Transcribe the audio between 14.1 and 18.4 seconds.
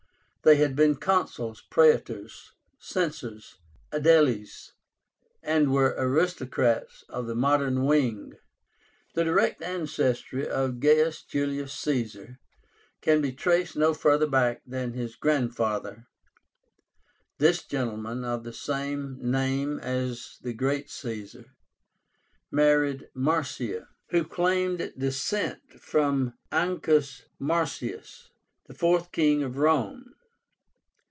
back than his grandfather. This gentleman,